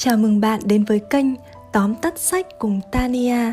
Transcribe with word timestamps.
Chào 0.00 0.16
mừng 0.16 0.40
bạn 0.40 0.60
đến 0.64 0.84
với 0.84 1.00
kênh 1.10 1.26
Tóm 1.72 1.94
tắt 1.94 2.18
sách 2.18 2.46
cùng 2.58 2.80
Tania, 2.92 3.52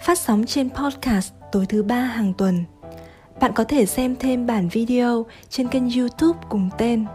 phát 0.00 0.18
sóng 0.18 0.46
trên 0.46 0.70
podcast 0.70 1.32
tối 1.52 1.66
thứ 1.68 1.82
ba 1.82 2.00
hàng 2.00 2.32
tuần. 2.38 2.64
Bạn 3.40 3.52
có 3.54 3.64
thể 3.64 3.86
xem 3.86 4.16
thêm 4.20 4.46
bản 4.46 4.68
video 4.68 5.26
trên 5.48 5.68
kênh 5.68 5.90
YouTube 5.90 6.38
cùng 6.48 6.70
tên. 6.78 7.06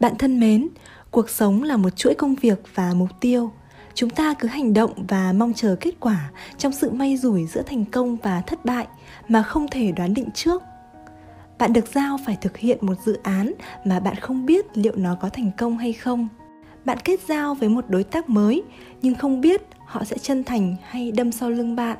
Bạn 0.00 0.18
thân 0.18 0.40
mến, 0.40 0.68
cuộc 1.10 1.30
sống 1.30 1.62
là 1.62 1.76
một 1.76 1.96
chuỗi 1.96 2.14
công 2.14 2.34
việc 2.34 2.58
và 2.74 2.92
mục 2.94 3.10
tiêu. 3.20 3.52
Chúng 3.94 4.10
ta 4.10 4.34
cứ 4.38 4.48
hành 4.48 4.74
động 4.74 4.92
và 5.08 5.32
mong 5.32 5.52
chờ 5.52 5.76
kết 5.80 5.94
quả 6.00 6.30
trong 6.58 6.72
sự 6.72 6.90
may 6.90 7.16
rủi 7.16 7.46
giữa 7.46 7.62
thành 7.62 7.84
công 7.84 8.16
và 8.16 8.42
thất 8.46 8.64
bại 8.64 8.86
mà 9.28 9.42
không 9.42 9.66
thể 9.70 9.92
đoán 9.92 10.14
định 10.14 10.30
trước. 10.34 10.62
Bạn 11.58 11.72
được 11.72 11.86
giao 11.94 12.18
phải 12.26 12.38
thực 12.40 12.56
hiện 12.56 12.78
một 12.80 12.94
dự 13.06 13.18
án 13.22 13.52
mà 13.84 14.00
bạn 14.00 14.16
không 14.16 14.46
biết 14.46 14.66
liệu 14.74 14.96
nó 14.96 15.16
có 15.20 15.28
thành 15.28 15.50
công 15.58 15.78
hay 15.78 15.92
không 15.92 16.28
bạn 16.84 16.98
kết 17.04 17.20
giao 17.28 17.54
với 17.54 17.68
một 17.68 17.84
đối 17.88 18.04
tác 18.04 18.28
mới, 18.28 18.62
nhưng 19.02 19.14
không 19.14 19.40
biết 19.40 19.62
họ 19.86 20.04
sẽ 20.04 20.18
chân 20.18 20.44
thành 20.44 20.76
hay 20.82 21.12
đâm 21.12 21.32
sau 21.32 21.50
lưng 21.50 21.76
bạn. 21.76 21.98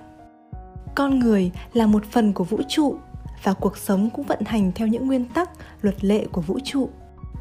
Con 0.95 1.18
người 1.18 1.50
là 1.72 1.86
một 1.86 2.04
phần 2.04 2.32
của 2.32 2.45
vũ 2.45 2.58
trụ 2.68 2.96
và 3.42 3.52
cuộc 3.52 3.77
sống 3.77 4.10
cũng 4.10 4.27
vận 4.27 4.41
hành 4.46 4.72
theo 4.74 4.88
những 4.88 5.06
nguyên 5.06 5.24
tắc, 5.24 5.50
luật 5.82 6.05
lệ 6.05 6.27
của 6.32 6.41
vũ 6.41 6.58
trụ. 6.64 6.88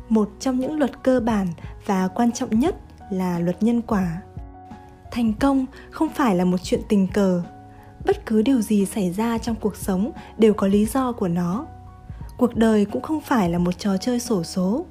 Một 0.09 0.29
trong 0.39 0.59
những 0.59 0.79
luật 0.79 1.03
cơ 1.03 1.19
bản 1.19 1.47
và 1.85 2.07
quan 2.07 2.31
trọng 2.31 2.59
nhất 2.59 2.75
là 3.09 3.39
luật 3.39 3.63
nhân 3.63 3.81
quả. 3.81 4.21
Thành 5.11 5.33
công 5.33 5.65
không 5.91 6.09
phải 6.09 6.35
là 6.35 6.45
một 6.45 6.57
chuyện 6.63 6.81
tình 6.89 7.07
cờ. 7.07 7.43
Bất 8.05 8.25
cứ 8.25 8.41
điều 8.41 8.61
gì 8.61 8.85
xảy 8.85 9.11
ra 9.11 9.37
trong 9.37 9.55
cuộc 9.55 9.75
sống 9.75 10.11
đều 10.37 10.53
có 10.53 10.67
lý 10.67 10.85
do 10.85 11.11
của 11.11 11.27
nó. 11.27 11.65
Cuộc 12.37 12.55
đời 12.55 12.85
cũng 12.85 13.01
không 13.01 13.21
phải 13.21 13.49
là 13.49 13.57
một 13.57 13.79
trò 13.79 13.97
chơi 13.97 14.19
sổ 14.19 14.43
số 14.43 14.85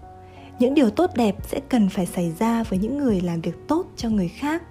những 0.58 0.74
điều 0.74 0.90
tốt 0.90 1.10
đẹp 1.16 1.36
sẽ 1.48 1.60
cần 1.68 1.88
phải 1.88 2.06
xảy 2.06 2.32
ra 2.38 2.62
với 2.62 2.78
những 2.78 2.98
người 2.98 3.20
làm 3.20 3.40
việc 3.40 3.68
tốt 3.68 3.86
cho 3.96 4.08
người 4.08 4.28
khác. 4.28 4.62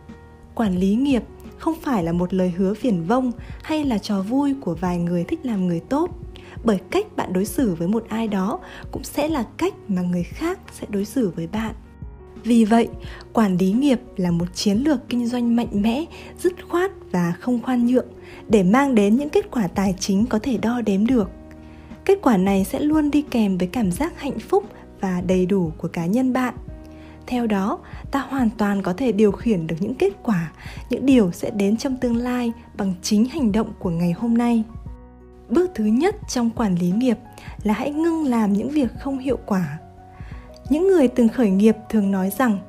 Quản 0.55 0.77
lý 0.77 0.95
nghiệp 0.95 1.23
không 1.57 1.75
phải 1.81 2.03
là 2.03 2.11
một 2.11 2.33
lời 2.33 2.53
hứa 2.57 2.73
viển 2.81 3.03
vông 3.03 3.31
hay 3.63 3.83
là 3.83 3.97
trò 3.97 4.21
vui 4.21 4.55
của 4.61 4.75
vài 4.75 4.97
người 4.97 5.23
thích 5.23 5.39
làm 5.43 5.67
người 5.67 5.79
tốt. 5.79 6.09
Bởi 6.63 6.79
cách 6.91 7.15
bạn 7.15 7.33
đối 7.33 7.45
xử 7.45 7.75
với 7.75 7.87
một 7.87 8.05
ai 8.09 8.27
đó 8.27 8.59
cũng 8.91 9.03
sẽ 9.03 9.27
là 9.27 9.45
cách 9.57 9.73
mà 9.87 10.01
người 10.01 10.23
khác 10.23 10.59
sẽ 10.71 10.87
đối 10.89 11.05
xử 11.05 11.31
với 11.35 11.47
bạn. 11.47 11.75
Vì 12.43 12.65
vậy, 12.65 12.87
quản 13.33 13.57
lý 13.57 13.71
nghiệp 13.71 13.99
là 14.17 14.31
một 14.31 14.45
chiến 14.53 14.77
lược 14.77 15.09
kinh 15.09 15.27
doanh 15.27 15.55
mạnh 15.55 15.81
mẽ, 15.81 16.05
dứt 16.39 16.53
khoát 16.69 16.91
và 17.11 17.33
không 17.39 17.61
khoan 17.61 17.85
nhượng 17.85 18.07
để 18.47 18.63
mang 18.63 18.95
đến 18.95 19.15
những 19.15 19.29
kết 19.29 19.51
quả 19.51 19.67
tài 19.67 19.95
chính 19.99 20.25
có 20.25 20.39
thể 20.39 20.57
đo 20.57 20.81
đếm 20.81 21.07
được. 21.07 21.29
Kết 22.05 22.19
quả 22.21 22.37
này 22.37 22.65
sẽ 22.65 22.79
luôn 22.79 23.11
đi 23.11 23.21
kèm 23.21 23.57
với 23.57 23.67
cảm 23.67 23.91
giác 23.91 24.21
hạnh 24.21 24.39
phúc 24.39 24.63
và 25.01 25.21
đầy 25.21 25.45
đủ 25.45 25.71
của 25.77 25.87
cá 25.87 26.05
nhân 26.05 26.33
bạn. 26.33 26.53
Theo 27.27 27.47
đó, 27.47 27.79
ta 28.11 28.19
hoàn 28.19 28.49
toàn 28.57 28.81
có 28.81 28.93
thể 28.93 29.11
điều 29.11 29.31
khiển 29.31 29.67
được 29.67 29.75
những 29.79 29.95
kết 29.95 30.13
quả, 30.23 30.51
những 30.89 31.05
điều 31.05 31.31
sẽ 31.31 31.49
đến 31.49 31.77
trong 31.77 31.97
tương 31.97 32.15
lai 32.15 32.51
bằng 32.77 32.93
chính 33.01 33.25
hành 33.25 33.51
động 33.51 33.73
của 33.79 33.89
ngày 33.89 34.11
hôm 34.11 34.37
nay. 34.37 34.63
Bước 35.49 35.71
thứ 35.75 35.83
nhất 35.83 36.15
trong 36.29 36.49
quản 36.49 36.75
lý 36.75 36.91
nghiệp 36.91 37.17
là 37.63 37.73
hãy 37.73 37.91
ngưng 37.91 38.25
làm 38.25 38.53
những 38.53 38.69
việc 38.69 38.89
không 38.99 39.19
hiệu 39.19 39.37
quả. 39.45 39.77
Những 40.69 40.87
người 40.87 41.07
từng 41.07 41.27
khởi 41.27 41.49
nghiệp 41.49 41.75
thường 41.89 42.11
nói 42.11 42.29
rằng 42.29 42.59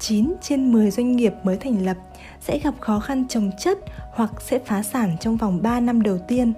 9 0.00 0.34
trên 0.42 0.72
10 0.72 0.90
doanh 0.90 1.16
nghiệp 1.16 1.32
mới 1.42 1.56
thành 1.56 1.84
lập 1.84 1.96
sẽ 2.40 2.58
gặp 2.58 2.74
khó 2.80 3.00
khăn 3.00 3.28
trồng 3.28 3.50
chất 3.58 3.78
hoặc 4.14 4.32
sẽ 4.40 4.58
phá 4.58 4.82
sản 4.82 5.16
trong 5.20 5.36
vòng 5.36 5.62
3 5.62 5.80
năm 5.80 6.02
đầu 6.02 6.18
tiên. 6.28 6.52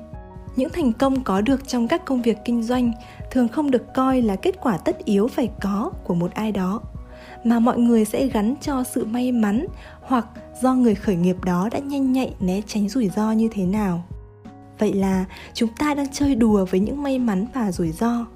Những 0.56 0.71
thành 0.71 0.93
công 0.93 1.25
có 1.25 1.41
được 1.41 1.69
trong 1.69 1.89
các 1.89 2.05
công 2.05 2.23
việc 2.23 2.39
kinh 2.45 2.62
doanh 2.62 2.93
thường 3.31 3.48
không 3.48 3.71
được 3.71 3.95
coi 3.95 4.23
là 4.23 4.37
kết 4.37 4.61
quả 4.61 4.77
tất 4.77 5.05
yếu 5.05 5.29
phải 5.29 5.51
có 5.61 5.91
của 6.05 6.15
một 6.15 6.34
ai 6.34 6.53
đó, 6.53 6.81
mà 7.45 7.59
mọi 7.59 7.79
người 7.79 8.05
sẽ 8.05 8.27
gắn 8.27 8.55
cho 8.61 8.84
sự 8.84 9.05
may 9.05 9.33
mắn 9.33 9.67
hoặc 10.01 10.27
do 10.62 10.75
người 10.75 10.95
khởi 10.95 11.17
nghiệp 11.17 11.45
đó 11.45 11.69
đã 11.73 11.79
nhanh 11.79 12.12
nhạy 12.12 12.34
né 12.41 12.61
tránh 12.67 12.89
rủi 12.89 13.09
ro 13.09 13.33
như 13.33 13.49
thế 13.53 13.65
nào. 13.65 14.05
Vậy 14.79 14.93
là 14.93 15.25
chúng 15.55 15.69
ta 15.78 15.94
đang 15.94 16.12
chơi 16.12 16.34
đùa 16.34 16.66
với 16.71 16.81
những 16.81 17.03
may 17.03 17.19
mắn 17.19 17.47
và 17.55 17.72
rủi 17.72 17.93
ro. 17.93 18.27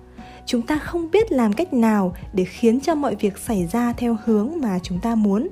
Chúng 0.47 0.63
ta 0.63 0.79
không 0.79 1.11
biết 1.11 1.33
làm 1.33 1.53
cách 1.53 1.73
nào 1.73 2.15
để 2.33 2.45
khiến 2.45 2.81
cho 2.81 2.95
mọi 2.95 3.15
việc 3.15 3.39
xảy 3.39 3.67
ra 3.67 3.93
theo 3.93 4.17
hướng 4.25 4.51
mà 4.61 4.79
chúng 4.83 4.99
ta 4.99 5.15
muốn. 5.15 5.49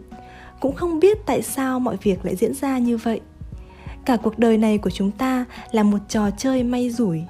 Cũng 0.61 0.75
không 0.77 1.01
biết 1.01 1.27
tại 1.27 1.43
sao 1.43 1.81
mọi 1.81 1.97
việc 2.03 2.25
lại 2.25 2.37
diễn 2.37 2.55
ra 2.55 2.79
như 2.79 2.97
vậy. 2.97 3.21
Cả 4.05 4.17
cuộc 4.17 4.39
đời 4.39 4.59
này 4.59 4.79
của 4.79 4.91
chúng 4.91 5.11
ta 5.11 5.45
là 5.73 5.83
một 5.83 5.99
trò 6.09 6.31
chơi 6.31 6.65
may 6.65 6.91
rủi 6.91 7.23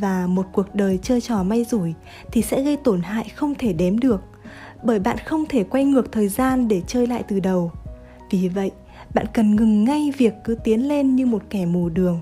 và 0.00 0.26
một 0.26 0.46
cuộc 0.52 0.74
đời 0.74 0.98
chơi 1.02 1.20
trò 1.20 1.42
may 1.42 1.64
rủi 1.64 1.94
thì 2.32 2.42
sẽ 2.42 2.62
gây 2.62 2.76
tổn 2.76 3.02
hại 3.02 3.28
không 3.28 3.54
thể 3.54 3.72
đếm 3.72 3.98
được, 3.98 4.22
bởi 4.82 4.98
bạn 4.98 5.16
không 5.24 5.44
thể 5.48 5.64
quay 5.64 5.84
ngược 5.84 6.12
thời 6.12 6.28
gian 6.28 6.68
để 6.68 6.82
chơi 6.86 7.06
lại 7.06 7.22
từ 7.28 7.40
đầu. 7.40 7.70
Vì 8.30 8.48
vậy, 8.48 8.70
bạn 9.14 9.26
cần 9.34 9.56
ngừng 9.56 9.84
ngay 9.84 10.12
việc 10.18 10.34
cứ 10.44 10.54
tiến 10.54 10.88
lên 10.88 11.16
như 11.16 11.26
một 11.26 11.42
kẻ 11.50 11.66
mù 11.66 11.88
đường, 11.88 12.20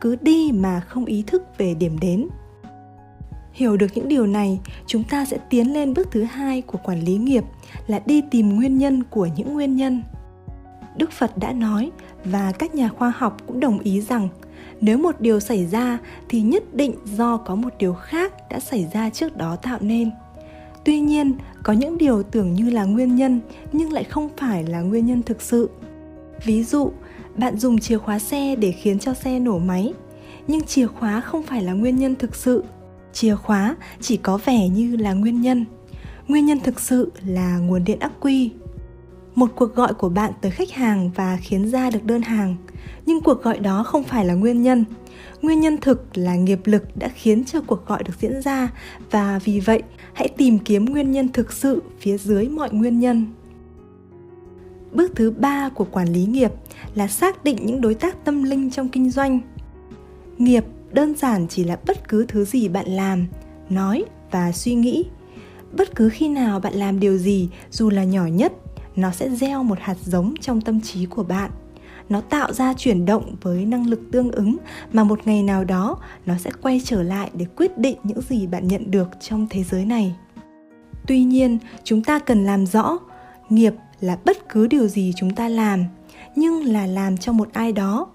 cứ 0.00 0.16
đi 0.20 0.52
mà 0.54 0.80
không 0.80 1.04
ý 1.04 1.24
thức 1.26 1.42
về 1.58 1.74
điểm 1.74 1.98
đến. 1.98 2.28
Hiểu 3.52 3.76
được 3.76 3.86
những 3.94 4.08
điều 4.08 4.26
này, 4.26 4.60
chúng 4.86 5.04
ta 5.04 5.24
sẽ 5.24 5.38
tiến 5.50 5.72
lên 5.72 5.94
bước 5.94 6.08
thứ 6.10 6.22
hai 6.22 6.62
của 6.62 6.78
quản 6.78 7.00
lý 7.00 7.16
nghiệp, 7.16 7.44
là 7.86 8.02
đi 8.06 8.22
tìm 8.30 8.56
nguyên 8.56 8.78
nhân 8.78 9.02
của 9.10 9.28
những 9.36 9.54
nguyên 9.54 9.76
nhân. 9.76 10.02
Đức 10.96 11.12
phật 11.12 11.38
đã 11.38 11.52
nói 11.52 11.90
và 12.24 12.52
các 12.52 12.74
nhà 12.74 12.88
khoa 12.88 13.12
học 13.16 13.36
cũng 13.46 13.60
đồng 13.60 13.78
ý 13.78 14.00
rằng 14.00 14.28
nếu 14.80 14.98
một 14.98 15.20
điều 15.20 15.40
xảy 15.40 15.66
ra 15.66 15.98
thì 16.28 16.40
nhất 16.40 16.74
định 16.74 16.94
do 17.04 17.36
có 17.36 17.54
một 17.54 17.72
điều 17.78 17.94
khác 17.94 18.32
đã 18.50 18.60
xảy 18.60 18.88
ra 18.92 19.10
trước 19.10 19.36
đó 19.36 19.56
tạo 19.56 19.78
nên. 19.80 20.10
Tuy 20.84 21.00
nhiên, 21.00 21.34
có 21.62 21.72
những 21.72 21.98
điều 21.98 22.22
tưởng 22.22 22.54
như 22.54 22.70
là 22.70 22.84
nguyên 22.84 23.16
nhân, 23.16 23.40
nhưng 23.72 23.92
lại 23.92 24.04
không 24.04 24.28
phải 24.36 24.64
là 24.64 24.80
nguyên 24.80 25.06
nhân 25.06 25.22
thực 25.22 25.42
sự. 25.42 25.70
Ví 26.44 26.64
dụ, 26.64 26.92
bạn 27.36 27.58
dùng 27.58 27.78
chìa 27.78 27.98
khóa 27.98 28.18
xe 28.18 28.56
để 28.56 28.72
khiến 28.72 28.98
cho 28.98 29.14
xe 29.14 29.38
nổ 29.38 29.58
máy, 29.58 29.92
nhưng 30.48 30.62
chìa 30.62 30.86
khóa 30.86 31.20
không 31.20 31.42
phải 31.42 31.62
là 31.62 31.72
nguyên 31.72 31.96
nhân 31.96 32.16
thực 32.16 32.34
sự. 32.34 32.64
Chìa 33.12 33.34
khóa 33.34 33.76
chỉ 34.00 34.16
có 34.16 34.38
vẻ 34.44 34.68
như 34.68 34.96
là 34.96 35.12
nguyên 35.12 35.40
nhân. 35.40 35.64
Nguyên 36.28 36.46
nhân 36.46 36.60
thực 36.60 36.80
sự 36.80 37.12
là 37.26 37.58
nguồn 37.58 37.84
điện 37.84 37.98
ắc 37.98 38.12
quy. 38.20 38.50
Một 39.34 39.50
cuộc 39.56 39.74
gọi 39.74 39.94
của 39.94 40.08
bạn 40.08 40.32
tới 40.40 40.50
khách 40.50 40.70
hàng 40.70 41.10
và 41.14 41.38
khiến 41.42 41.70
ra 41.70 41.90
được 41.90 42.04
đơn 42.04 42.22
hàng 42.22 42.56
nhưng 43.06 43.20
cuộc 43.20 43.42
gọi 43.42 43.58
đó 43.58 43.82
không 43.82 44.04
phải 44.04 44.24
là 44.24 44.34
nguyên 44.34 44.62
nhân. 44.62 44.84
Nguyên 45.42 45.60
nhân 45.60 45.78
thực 45.80 46.18
là 46.18 46.36
nghiệp 46.36 46.60
lực 46.64 46.96
đã 46.96 47.08
khiến 47.08 47.44
cho 47.44 47.60
cuộc 47.60 47.86
gọi 47.86 48.02
được 48.04 48.14
diễn 48.20 48.42
ra, 48.42 48.72
và 49.10 49.38
vì 49.44 49.60
vậy, 49.60 49.82
hãy 50.12 50.28
tìm 50.28 50.58
kiếm 50.58 50.84
nguyên 50.84 51.10
nhân 51.10 51.28
thực 51.32 51.52
sự 51.52 51.82
phía 52.00 52.18
dưới 52.18 52.48
mọi 52.48 52.72
nguyên 52.72 53.00
nhân. 53.00 53.26
Bước 54.92 55.12
thứ 55.16 55.30
ba 55.30 55.68
của 55.68 55.84
quản 55.84 56.08
lý 56.08 56.26
nghiệp 56.26 56.52
là 56.94 57.08
xác 57.08 57.44
định 57.44 57.58
những 57.62 57.80
đối 57.80 57.94
tác 57.94 58.24
tâm 58.24 58.42
linh 58.42 58.70
trong 58.70 58.88
kinh 58.88 59.10
doanh. 59.10 59.40
Nghiệp 60.38 60.64
đơn 60.92 61.14
giản 61.14 61.46
chỉ 61.48 61.64
là 61.64 61.78
bất 61.86 62.08
cứ 62.08 62.24
thứ 62.28 62.44
gì 62.44 62.68
bạn 62.68 62.86
làm, 62.86 63.26
nói 63.70 64.04
và 64.30 64.52
suy 64.52 64.74
nghĩ. 64.74 65.04
Bất 65.76 65.94
cứ 65.94 66.08
khi 66.08 66.28
nào 66.28 66.60
bạn 66.60 66.74
làm 66.74 67.00
điều 67.00 67.18
gì, 67.18 67.48
dù 67.70 67.90
là 67.90 68.04
nhỏ 68.04 68.26
nhất, 68.26 68.52
nó 68.96 69.10
sẽ 69.10 69.30
gieo 69.30 69.62
một 69.62 69.78
hạt 69.80 69.96
giống 70.04 70.34
trong 70.40 70.60
tâm 70.60 70.80
trí 70.80 71.06
của 71.06 71.22
bạn 71.22 71.50
nó 72.08 72.20
tạo 72.20 72.52
ra 72.52 72.74
chuyển 72.74 73.06
động 73.06 73.36
với 73.42 73.64
năng 73.64 73.86
lực 73.86 74.00
tương 74.12 74.30
ứng 74.30 74.56
mà 74.92 75.04
một 75.04 75.26
ngày 75.26 75.42
nào 75.42 75.64
đó 75.64 75.96
nó 76.26 76.34
sẽ 76.38 76.50
quay 76.62 76.80
trở 76.84 77.02
lại 77.02 77.30
để 77.34 77.46
quyết 77.56 77.78
định 77.78 77.96
những 78.02 78.20
gì 78.20 78.46
bạn 78.46 78.68
nhận 78.68 78.90
được 78.90 79.08
trong 79.20 79.46
thế 79.50 79.62
giới 79.62 79.84
này. 79.84 80.14
Tuy 81.06 81.24
nhiên, 81.24 81.58
chúng 81.84 82.02
ta 82.02 82.18
cần 82.18 82.44
làm 82.44 82.66
rõ 82.66 82.98
nghiệp 83.48 83.74
là 84.00 84.18
bất 84.24 84.48
cứ 84.48 84.66
điều 84.66 84.88
gì 84.88 85.12
chúng 85.16 85.34
ta 85.34 85.48
làm, 85.48 85.84
nhưng 86.36 86.64
là 86.64 86.86
làm 86.86 87.16
cho 87.16 87.32
một 87.32 87.48
ai 87.52 87.72
đó. 87.72 88.06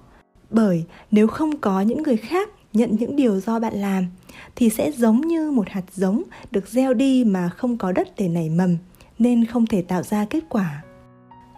Bởi 0.49 0.83
nếu 1.11 1.27
không 1.27 1.57
có 1.57 1.81
những 1.81 2.03
người 2.03 2.17
khác 2.17 2.49
nhận 2.73 2.95
những 2.99 3.15
điều 3.15 3.39
do 3.39 3.59
bạn 3.59 3.73
làm, 3.73 4.05
thì 4.55 4.69
sẽ 4.69 4.91
giống 4.91 5.21
như 5.21 5.51
một 5.51 5.69
hạt 5.69 5.83
giống 5.95 6.23
được 6.51 6.67
gieo 6.67 6.93
đi 6.93 7.23
mà 7.23 7.49
không 7.49 7.77
có 7.77 7.91
đất 7.91 8.07
để 8.17 8.27
nảy 8.27 8.49
mầm, 8.49 8.77
nên 9.19 9.45
không 9.45 9.65
thể 9.65 9.81
tạo 9.81 10.03
ra 10.03 10.25
kết 10.29 10.43
quả 10.49 10.83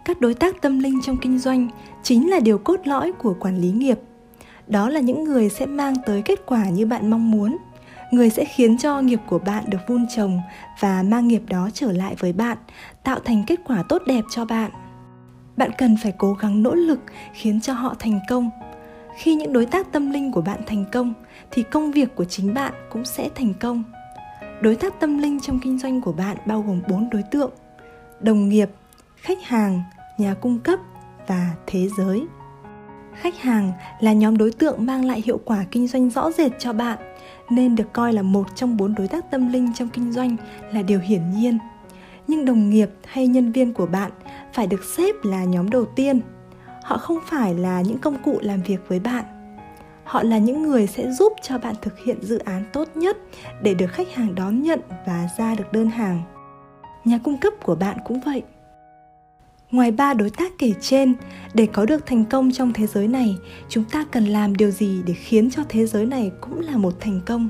các 0.04 0.20
đối 0.20 0.34
tác 0.34 0.62
tâm 0.62 0.78
linh 0.78 1.02
trong 1.02 1.16
kinh 1.16 1.38
doanh 1.38 1.68
chính 2.02 2.30
là 2.30 2.40
điều 2.40 2.58
cốt 2.58 2.80
lõi 2.84 3.12
của 3.12 3.34
quản 3.40 3.58
lý 3.58 3.70
nghiệp. 3.70 3.98
Đó 4.66 4.88
là 4.88 5.00
những 5.00 5.24
người 5.24 5.48
sẽ 5.48 5.66
mang 5.66 5.94
tới 6.06 6.22
kết 6.22 6.46
quả 6.46 6.68
như 6.68 6.86
bạn 6.86 7.10
mong 7.10 7.30
muốn, 7.30 7.56
người 8.10 8.30
sẽ 8.30 8.44
khiến 8.44 8.78
cho 8.78 9.00
nghiệp 9.00 9.20
của 9.28 9.38
bạn 9.38 9.64
được 9.68 9.78
vun 9.88 10.06
trồng 10.16 10.40
và 10.80 11.02
mang 11.02 11.28
nghiệp 11.28 11.42
đó 11.48 11.68
trở 11.74 11.92
lại 11.92 12.14
với 12.18 12.32
bạn, 12.32 12.58
tạo 13.04 13.18
thành 13.24 13.44
kết 13.46 13.60
quả 13.64 13.82
tốt 13.88 14.02
đẹp 14.06 14.24
cho 14.30 14.44
bạn. 14.44 14.70
Bạn 15.56 15.70
cần 15.78 15.96
phải 16.02 16.12
cố 16.18 16.32
gắng 16.32 16.62
nỗ 16.62 16.74
lực 16.74 17.00
khiến 17.32 17.60
cho 17.60 17.72
họ 17.72 17.94
thành 17.98 18.20
công. 18.28 18.50
Khi 19.16 19.34
những 19.34 19.52
đối 19.52 19.66
tác 19.66 19.92
tâm 19.92 20.10
linh 20.10 20.32
của 20.32 20.40
bạn 20.40 20.60
thành 20.66 20.84
công, 20.92 21.14
thì 21.50 21.62
công 21.62 21.92
việc 21.92 22.14
của 22.14 22.24
chính 22.24 22.54
bạn 22.54 22.72
cũng 22.90 23.04
sẽ 23.04 23.28
thành 23.34 23.54
công. 23.60 23.82
Đối 24.60 24.76
tác 24.76 25.00
tâm 25.00 25.18
linh 25.18 25.40
trong 25.40 25.60
kinh 25.60 25.78
doanh 25.78 26.00
của 26.00 26.12
bạn 26.12 26.36
bao 26.46 26.62
gồm 26.62 26.82
bốn 26.88 27.10
đối 27.10 27.22
tượng 27.22 27.50
đồng 28.20 28.48
nghiệp 28.48 28.70
khách 29.22 29.42
hàng, 29.42 29.82
nhà 30.18 30.34
cung 30.34 30.58
cấp 30.58 30.78
và 31.26 31.50
thế 31.66 31.88
giới. 31.98 32.26
Khách 33.14 33.38
hàng 33.38 33.72
là 34.00 34.12
nhóm 34.12 34.38
đối 34.38 34.52
tượng 34.52 34.86
mang 34.86 35.04
lại 35.04 35.22
hiệu 35.24 35.40
quả 35.44 35.64
kinh 35.70 35.88
doanh 35.88 36.10
rõ 36.10 36.30
rệt 36.32 36.52
cho 36.58 36.72
bạn, 36.72 36.98
nên 37.50 37.76
được 37.76 37.92
coi 37.92 38.12
là 38.12 38.22
một 38.22 38.46
trong 38.54 38.76
bốn 38.76 38.94
đối 38.94 39.08
tác 39.08 39.30
tâm 39.30 39.52
linh 39.52 39.72
trong 39.74 39.88
kinh 39.88 40.12
doanh 40.12 40.36
là 40.72 40.82
điều 40.82 41.00
hiển 41.00 41.30
nhiên. 41.30 41.58
Nhưng 42.26 42.44
đồng 42.44 42.70
nghiệp 42.70 42.90
hay 43.04 43.26
nhân 43.26 43.52
viên 43.52 43.74
của 43.74 43.86
bạn 43.86 44.10
phải 44.52 44.66
được 44.66 44.84
xếp 44.84 45.14
là 45.22 45.44
nhóm 45.44 45.70
đầu 45.70 45.84
tiên. 45.84 46.20
Họ 46.82 46.98
không 46.98 47.18
phải 47.26 47.54
là 47.54 47.80
những 47.80 47.98
công 47.98 48.22
cụ 48.22 48.38
làm 48.42 48.62
việc 48.62 48.80
với 48.88 49.00
bạn. 49.00 49.24
Họ 50.04 50.22
là 50.22 50.38
những 50.38 50.62
người 50.62 50.86
sẽ 50.86 51.12
giúp 51.12 51.32
cho 51.42 51.58
bạn 51.58 51.74
thực 51.82 51.98
hiện 51.98 52.16
dự 52.22 52.38
án 52.38 52.64
tốt 52.72 52.88
nhất 52.94 53.16
để 53.62 53.74
được 53.74 53.92
khách 53.92 54.14
hàng 54.14 54.34
đón 54.34 54.62
nhận 54.62 54.80
và 55.06 55.28
ra 55.38 55.54
được 55.54 55.72
đơn 55.72 55.90
hàng. 55.90 56.22
Nhà 57.04 57.18
cung 57.24 57.38
cấp 57.38 57.52
của 57.62 57.74
bạn 57.74 57.98
cũng 58.04 58.20
vậy 58.20 58.42
ngoài 59.72 59.90
ba 59.90 60.14
đối 60.14 60.30
tác 60.30 60.58
kể 60.58 60.72
trên, 60.80 61.14
để 61.54 61.66
có 61.66 61.86
được 61.86 62.06
thành 62.06 62.24
công 62.24 62.52
trong 62.52 62.72
thế 62.72 62.86
giới 62.86 63.08
này, 63.08 63.36
chúng 63.68 63.84
ta 63.84 64.04
cần 64.10 64.24
làm 64.24 64.56
điều 64.56 64.70
gì 64.70 65.02
để 65.06 65.14
khiến 65.14 65.50
cho 65.50 65.62
thế 65.68 65.86
giới 65.86 66.06
này 66.06 66.30
cũng 66.40 66.60
là 66.60 66.76
một 66.76 67.00
thành 67.00 67.20
công? 67.26 67.48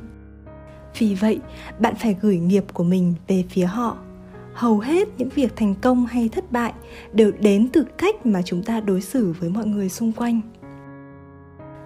Vì 0.99 1.15
vậy, 1.15 1.41
bạn 1.81 1.95
phải 1.95 2.17
gửi 2.21 2.39
nghiệp 2.39 2.65
của 2.73 2.85
mình 2.85 3.15
về 3.29 3.45
phía 3.51 3.65
họ. 3.65 3.97
Hầu 4.55 4.79
hết 4.79 5.09
những 5.19 5.29
việc 5.29 5.57
thành 5.57 5.75
công 5.75 6.07
hay 6.07 6.29
thất 6.29 6.53
bại 6.53 6.73
đều 7.13 7.33
đến 7.41 7.69
từ 7.73 7.85
cách 7.99 8.27
mà 8.27 8.43
chúng 8.43 8.63
ta 8.63 8.81
đối 8.81 9.01
xử 9.01 9.35
với 9.41 9.51
mọi 9.51 9.67
người 9.67 9.89
xung 9.89 10.13
quanh. 10.13 10.41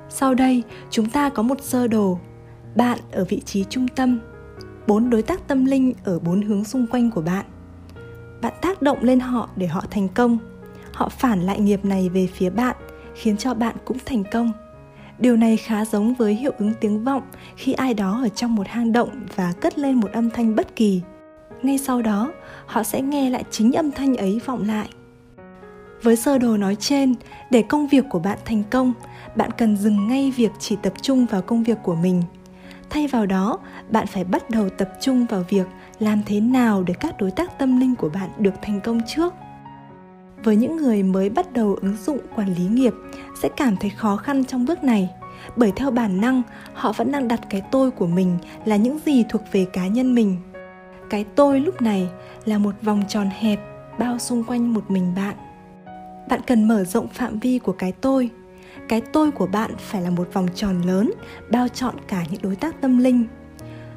Sau 0.09 0.35
đây, 0.35 0.63
chúng 0.91 1.11
ta 1.11 1.29
có 1.29 1.43
một 1.43 1.63
sơ 1.63 1.87
đồ. 1.87 2.19
Bạn 2.77 2.99
ở 3.13 3.25
vị 3.25 3.41
trí 3.45 3.65
trung 3.65 3.89
tâm. 3.89 4.19
Bốn 4.87 5.11
đối 5.11 5.23
tác 5.23 5.49
tâm 5.49 5.65
linh 5.65 5.93
ở 6.05 6.19
bốn 6.19 6.43
hướng 6.43 6.65
xung 6.65 6.87
quanh 6.87 7.11
của 7.11 7.21
bạn 7.21 7.47
bạn 8.41 8.53
tác 8.63 8.83
động 8.83 8.99
lên 9.03 9.21
họ 9.21 9.49
để 9.57 9.67
họ 9.67 9.85
thành 9.91 10.09
công. 10.09 10.39
Họ 10.93 11.09
phản 11.09 11.41
lại 11.41 11.61
nghiệp 11.61 11.85
này 11.85 12.09
về 12.09 12.27
phía 12.27 12.51
bạn, 12.51 12.77
khiến 13.15 13.37
cho 13.37 13.55
bạn 13.55 13.77
cũng 13.85 13.99
thành 14.07 14.25
công. 14.33 14.53
Điều 15.19 15.37
này 15.37 15.57
khá 15.57 15.85
giống 15.85 16.15
với 16.15 16.35
hiệu 16.35 16.53
ứng 16.59 16.73
tiếng 16.81 17.05
vọng 17.05 17.23
khi 17.57 17.73
ai 17.73 17.95
đó 17.95 18.21
ở 18.23 18.29
trong 18.29 18.55
một 18.55 18.67
hang 18.69 18.93
động 18.93 19.27
và 19.35 19.53
cất 19.61 19.79
lên 19.79 19.95
một 19.95 20.13
âm 20.13 20.31
thanh 20.31 20.55
bất 20.55 20.77
kỳ. 20.77 21.01
Ngay 21.63 21.79
sau 21.79 22.03
đó, 22.03 22.33
họ 22.67 22.83
sẽ 22.83 23.03
nghe 23.03 23.31
lại 23.31 23.45
chính 23.51 23.73
âm 23.73 23.91
thanh 23.91 24.17
ấy 24.17 24.41
vọng 24.47 24.65
lại. 24.69 24.89
Với 26.03 26.17
sơ 26.17 26.39
đồ 26.39 26.57
nói 26.57 26.77
trên, 26.77 27.15
để 27.51 27.63
công 27.63 27.87
việc 27.87 28.05
của 28.11 28.19
bạn 28.19 28.39
thành 28.45 28.63
công, 28.71 28.93
bạn 29.37 29.51
cần 29.59 29.77
dừng 29.77 30.09
ngay 30.09 30.31
việc 30.37 30.51
chỉ 30.59 30.77
tập 30.83 30.93
trung 31.03 31.27
vào 31.27 31.43
công 31.43 31.63
việc 31.63 31.79
của 31.83 31.95
mình 31.95 32.23
thay 32.91 33.07
vào 33.07 33.27
đó, 33.27 33.59
bạn 33.91 34.07
phải 34.07 34.25
bắt 34.25 34.51
đầu 34.51 34.69
tập 34.69 34.89
trung 35.01 35.27
vào 35.27 35.45
việc 35.49 35.67
làm 35.99 36.23
thế 36.27 36.41
nào 36.41 36.83
để 36.83 36.95
các 37.01 37.19
đối 37.19 37.31
tác 37.31 37.59
tâm 37.59 37.81
linh 37.81 37.95
của 37.97 38.09
bạn 38.09 38.31
được 38.39 38.55
thành 38.63 38.81
công 38.81 39.01
trước. 39.07 39.35
Với 40.45 40.57
những 40.57 40.77
người 40.77 41.03
mới 41.03 41.31
bắt 41.31 41.53
đầu 41.53 41.79
ứng 41.83 41.97
dụng 41.97 42.19
quản 42.37 42.55
lý 42.55 42.65
nghiệp, 42.65 42.93
sẽ 43.43 43.49
cảm 43.57 43.77
thấy 43.77 43.91
khó 43.91 44.17
khăn 44.17 44.45
trong 44.45 44.65
bước 44.65 44.85
này. 44.85 45.11
Bởi 45.57 45.73
theo 45.77 45.91
bản 45.91 46.21
năng, 46.21 46.43
họ 46.75 46.93
vẫn 46.93 47.13
đang 47.13 47.29
đặt 47.29 47.41
cái 47.51 47.63
tôi 47.71 47.91
của 47.91 48.07
mình 48.07 48.39
là 48.65 48.77
những 48.77 48.99
gì 49.07 49.25
thuộc 49.29 49.43
về 49.53 49.67
cá 49.73 49.87
nhân 49.87 50.15
mình. 50.15 50.37
Cái 51.11 51.25
tôi 51.35 51.61
lúc 51.61 51.83
này 51.83 52.09
là 52.45 52.59
một 52.59 52.75
vòng 52.83 53.03
tròn 53.09 53.31
hẹp 53.39 53.61
bao 53.99 54.19
xung 54.19 54.45
quanh 54.45 54.75
một 54.75 54.91
mình 54.91 55.13
bạn. 55.17 55.37
Bạn 56.29 56.41
cần 56.47 56.69
mở 56.69 56.85
rộng 56.85 57.09
phạm 57.09 57.39
vi 57.39 57.59
của 57.59 57.73
cái 57.73 57.93
tôi 57.93 58.31
cái 58.89 59.01
tôi 59.01 59.31
của 59.31 59.47
bạn 59.47 59.71
phải 59.79 60.03
là 60.03 60.11
một 60.11 60.29
vòng 60.33 60.47
tròn 60.55 60.83
lớn, 60.83 61.13
bao 61.51 61.69
trọn 61.69 61.95
cả 62.09 62.25
những 62.31 62.43
đối 62.43 62.57
tác 62.57 62.81
tâm 62.81 62.99
linh. 62.99 63.27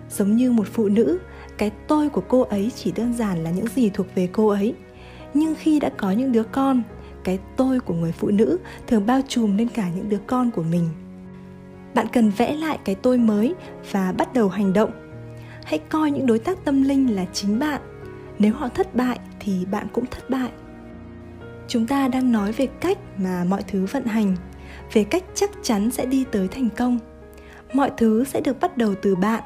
Giống 0.10 0.36
như 0.36 0.52
một 0.52 0.68
phụ 0.74 0.90
nữ, 0.90 1.20
cái 1.58 1.72
tôi 1.88 2.10
của 2.10 2.24
cô 2.28 2.42
ấy 2.42 2.72
chỉ 2.76 2.92
đơn 2.92 3.14
giản 3.14 3.44
là 3.44 3.52
những 3.52 3.68
gì 3.68 3.90
thuộc 3.90 4.08
về 4.16 4.30
cô 4.32 4.48
ấy. 4.48 4.76
Nhưng 5.34 5.56
khi 5.56 5.80
đã 5.80 5.90
có 5.98 6.12
những 6.12 6.32
đứa 6.32 6.44
con, 6.44 6.84
cái 7.24 7.40
tôi 7.56 7.80
của 7.80 7.94
người 7.94 8.12
phụ 8.12 8.28
nữ 8.28 8.58
thường 8.88 9.06
bao 9.06 9.22
trùm 9.28 9.58
lên 9.58 9.68
cả 9.70 9.90
những 9.96 10.10
đứa 10.10 10.20
con 10.28 10.52
của 10.52 10.64
mình. 10.64 10.90
Bạn 11.94 12.08
cần 12.14 12.30
vẽ 12.30 12.56
lại 12.56 12.80
cái 12.86 12.96
tôi 12.96 13.18
mới 13.18 13.56
và 13.92 14.12
bắt 14.12 14.34
đầu 14.34 14.50
hành 14.50 14.74
động. 14.74 14.92
Hãy 15.64 15.80
coi 15.80 16.12
những 16.12 16.26
đối 16.26 16.40
tác 16.40 16.66
tâm 16.66 16.84
linh 16.84 17.16
là 17.16 17.26
chính 17.34 17.60
bạn. 17.60 17.82
Nếu 18.40 18.54
họ 18.54 18.70
thất 18.70 18.96
bại 18.96 19.20
thì 19.40 19.66
bạn 19.72 19.88
cũng 19.94 20.06
thất 20.06 20.30
bại. 20.30 20.50
Chúng 21.68 21.88
ta 21.88 22.08
đang 22.08 22.32
nói 22.32 22.52
về 22.52 22.68
cách 22.68 22.98
mà 23.18 23.44
mọi 23.44 23.64
thứ 23.68 23.86
vận 23.86 24.06
hành 24.06 24.36
về 24.94 25.04
cách 25.04 25.24
chắc 25.36 25.50
chắn 25.64 25.92
sẽ 25.92 26.06
đi 26.06 26.26
tới 26.32 26.48
thành 26.48 26.70
công. 26.78 27.00
Mọi 27.74 27.92
thứ 27.98 28.24
sẽ 28.24 28.42
được 28.42 28.60
bắt 28.60 28.78
đầu 28.78 28.94
từ 29.02 29.16
bạn. 29.16 29.44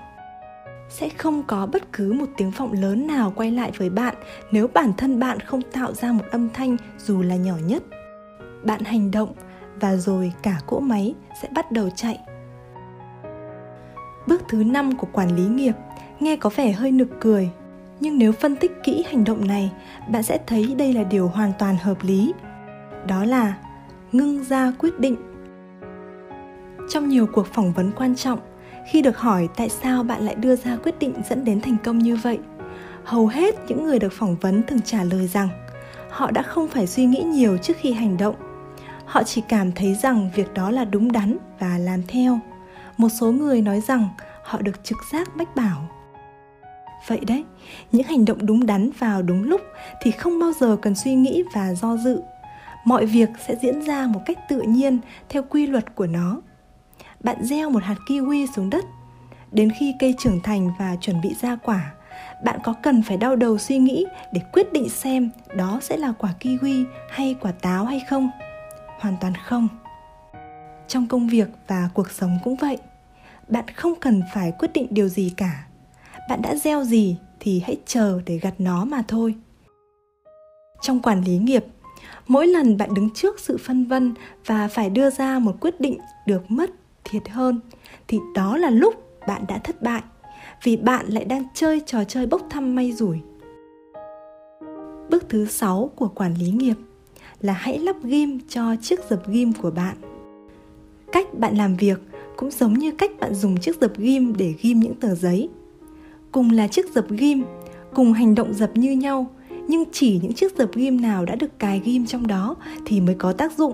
Sẽ 0.90 1.10
không 1.10 1.44
có 1.44 1.66
bất 1.66 1.94
cứ 1.94 2.14
một 2.14 2.26
tiếng 2.38 2.52
vọng 2.52 2.74
lớn 2.74 3.08
nào 3.08 3.34
quay 3.36 3.52
lại 3.52 3.72
với 3.78 3.90
bạn 3.90 4.16
nếu 4.52 4.68
bản 4.68 4.94
thân 4.98 5.20
bạn 5.20 5.40
không 5.40 5.62
tạo 5.62 5.94
ra 5.94 6.12
một 6.12 6.26
âm 6.32 6.50
thanh 6.54 6.78
dù 6.98 7.22
là 7.22 7.36
nhỏ 7.36 7.56
nhất. 7.66 7.84
Bạn 8.64 8.84
hành 8.84 9.12
động 9.12 9.34
và 9.82 9.96
rồi 9.96 10.34
cả 10.44 10.58
cỗ 10.68 10.80
máy 10.80 11.16
sẽ 11.42 11.50
bắt 11.56 11.72
đầu 11.72 11.90
chạy. 11.96 12.20
Bước 14.28 14.42
thứ 14.50 14.64
năm 14.64 14.98
của 14.98 15.08
quản 15.14 15.36
lý 15.36 15.44
nghiệp, 15.44 15.74
nghe 16.20 16.36
có 16.36 16.50
vẻ 16.56 16.72
hơi 16.72 16.92
nực 16.92 17.08
cười, 17.20 17.50
nhưng 18.00 18.18
nếu 18.18 18.32
phân 18.32 18.56
tích 18.56 18.72
kỹ 18.84 19.06
hành 19.10 19.24
động 19.24 19.48
này, 19.48 19.72
bạn 20.10 20.24
sẽ 20.24 20.40
thấy 20.48 20.76
đây 20.78 20.94
là 20.94 21.04
điều 21.04 21.28
hoàn 21.28 21.52
toàn 21.60 21.78
hợp 21.82 21.98
lý. 22.02 22.34
Đó 23.08 23.26
là 23.26 23.54
ngưng 24.14 24.44
ra 24.44 24.72
quyết 24.80 25.00
định. 25.00 25.16
Trong 26.90 27.10
nhiều 27.10 27.28
cuộc 27.34 27.48
phỏng 27.48 27.74
vấn 27.74 27.92
quan 27.92 28.16
trọng, 28.16 28.40
khi 28.92 29.02
được 29.02 29.18
hỏi 29.18 29.50
tại 29.56 29.70
sao 29.70 30.04
bạn 30.04 30.22
lại 30.26 30.36
đưa 30.36 30.56
ra 30.56 30.78
quyết 30.84 31.00
định 31.00 31.14
dẫn 31.30 31.46
đến 31.46 31.62
thành 31.62 31.78
công 31.84 32.00
như 32.00 32.16
vậy, 32.16 32.40
hầu 33.04 33.28
hết 33.28 33.56
những 33.68 33.84
người 33.84 34.00
được 34.00 34.14
phỏng 34.14 34.36
vấn 34.36 34.64
thường 34.64 34.82
trả 34.82 35.04
lời 35.04 35.28
rằng 35.28 35.50
họ 36.10 36.32
đã 36.32 36.42
không 36.42 36.68
phải 36.68 36.88
suy 36.88 37.06
nghĩ 37.06 37.24
nhiều 37.24 37.58
trước 37.58 37.78
khi 37.80 37.92
hành 37.92 38.18
động. 38.18 38.36
Họ 39.06 39.24
chỉ 39.24 39.42
cảm 39.48 39.72
thấy 39.72 39.96
rằng 39.96 40.30
việc 40.36 40.54
đó 40.54 40.72
là 40.72 40.86
đúng 40.86 41.12
đắn 41.12 41.38
và 41.60 41.78
làm 41.78 42.02
theo. 42.08 42.40
Một 42.98 43.10
số 43.10 43.32
người 43.32 43.62
nói 43.62 43.82
rằng 43.82 44.10
họ 44.44 44.62
được 44.62 44.84
trực 44.84 44.98
giác 45.12 45.38
mách 45.38 45.56
bảo. 45.56 45.90
Vậy 47.08 47.20
đấy, 47.28 47.44
những 47.92 48.04
hành 48.04 48.26
động 48.26 48.46
đúng 48.46 48.66
đắn 48.66 48.90
vào 49.00 49.22
đúng 49.22 49.44
lúc 49.44 49.62
thì 50.02 50.12
không 50.12 50.40
bao 50.40 50.52
giờ 50.60 50.78
cần 50.82 50.96
suy 50.96 51.16
nghĩ 51.16 51.44
và 51.56 51.74
do 51.74 51.98
dự 51.98 52.22
mọi 52.86 53.06
việc 53.06 53.30
sẽ 53.48 53.56
diễn 53.56 53.82
ra 53.82 54.08
một 54.08 54.20
cách 54.26 54.38
tự 54.50 54.62
nhiên 54.62 55.00
theo 55.30 55.44
quy 55.50 55.68
luật 55.68 55.96
của 55.96 56.08
nó. 56.08 56.42
Bạn 57.24 57.44
gieo 57.44 57.70
một 57.70 57.84
hạt 57.84 57.96
kiwi 58.08 58.48
xuống 58.56 58.70
đất. 58.70 58.86
Đến 59.52 59.72
khi 59.80 59.94
cây 60.00 60.16
trưởng 60.20 60.40
thành 60.42 60.72
và 60.80 60.96
chuẩn 61.02 61.22
bị 61.22 61.36
ra 61.42 61.56
quả, 61.56 61.94
bạn 62.44 62.60
có 62.64 62.74
cần 62.84 63.04
phải 63.04 63.18
đau 63.18 63.36
đầu 63.36 63.58
suy 63.58 63.78
nghĩ 63.78 64.06
để 64.34 64.42
quyết 64.54 64.74
định 64.74 64.90
xem 64.90 65.30
đó 65.56 65.80
sẽ 65.82 65.98
là 65.98 66.12
quả 66.12 66.34
kiwi 66.40 66.86
hay 67.10 67.36
quả 67.42 67.52
táo 67.52 67.86
hay 67.86 68.02
không? 68.10 68.30
Hoàn 69.00 69.16
toàn 69.22 69.34
không. 69.46 69.68
Trong 70.88 71.08
công 71.08 71.28
việc 71.28 71.48
và 71.68 71.90
cuộc 71.94 72.12
sống 72.12 72.40
cũng 72.44 72.56
vậy, 72.56 72.78
bạn 73.48 73.66
không 73.76 73.94
cần 74.00 74.22
phải 74.34 74.52
quyết 74.52 74.74
định 74.74 74.88
điều 74.90 75.08
gì 75.08 75.34
cả. 75.38 75.66
Bạn 76.30 76.42
đã 76.42 76.56
gieo 76.56 76.84
gì 76.84 77.18
thì 77.40 77.60
hãy 77.60 77.78
chờ 77.86 78.22
để 78.26 78.38
gặt 78.38 78.54
nó 78.58 78.86
mà 78.86 79.04
thôi. 79.08 79.36
Trong 80.82 81.00
quản 81.00 81.22
lý 81.22 81.38
nghiệp 81.38 81.66
mỗi 82.28 82.48
lần 82.48 82.78
bạn 82.78 82.94
đứng 82.94 83.10
trước 83.10 83.40
sự 83.40 83.58
phân 83.58 83.86
vân 83.86 84.14
và 84.46 84.68
phải 84.68 84.90
đưa 84.90 85.10
ra 85.10 85.40
một 85.40 85.56
quyết 85.62 85.82
định 85.82 85.98
được 86.28 86.52
mất 86.52 86.70
thiệt 87.04 87.30
hơn, 87.30 87.60
thì 88.08 88.20
đó 88.36 88.58
là 88.58 88.70
lúc 88.70 88.96
bạn 89.28 89.46
đã 89.48 89.58
thất 89.58 89.82
bại, 89.82 90.02
vì 90.64 90.78
bạn 90.78 91.06
lại 91.08 91.26
đang 91.26 91.44
chơi 91.54 91.82
trò 91.86 92.04
chơi 92.04 92.26
bốc 92.26 92.42
thăm 92.50 92.76
may 92.76 92.92
rủi. 92.92 93.20
Bước 95.10 95.26
thứ 95.30 95.46
6 95.46 95.92
của 95.96 96.08
quản 96.08 96.34
lý 96.34 96.52
nghiệp 96.52 96.76
là 97.42 97.54
hãy 97.54 97.80
lắp 97.80 97.96
ghim 98.04 98.40
cho 98.50 98.76
chiếc 98.82 99.00
dập 99.10 99.28
ghim 99.28 99.54
của 99.54 99.72
bạn. 99.72 99.98
Cách 101.12 101.34
bạn 101.34 101.58
làm 101.58 101.76
việc 101.76 102.00
cũng 102.36 102.52
giống 102.52 102.74
như 102.74 102.92
cách 102.92 103.12
bạn 103.20 103.34
dùng 103.36 103.58
chiếc 103.58 103.82
dập 103.82 103.98
ghim 103.98 104.34
để 104.38 104.54
ghim 104.62 104.80
những 104.80 104.96
tờ 104.96 105.16
giấy. 105.16 105.50
Cùng 106.32 106.52
là 106.52 106.68
chiếc 106.68 106.94
dập 106.94 107.06
ghim, 107.10 107.44
cùng 107.94 108.14
hành 108.14 108.36
động 108.36 108.54
dập 108.54 108.78
như 108.78 108.92
nhau 108.92 109.28
nhưng 109.68 109.84
chỉ 109.92 110.20
những 110.24 110.34
chiếc 110.34 110.58
dập 110.58 110.70
ghim 110.76 111.02
nào 111.02 111.26
đã 111.26 111.36
được 111.36 111.60
cài 111.60 111.80
ghim 111.80 112.06
trong 112.06 112.28
đó 112.28 112.56
thì 112.86 113.02
mới 113.02 113.16
có 113.16 113.34
tác 113.34 113.58
dụng. 113.58 113.74